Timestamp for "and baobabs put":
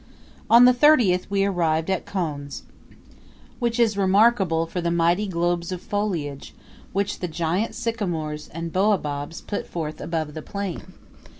8.47-9.67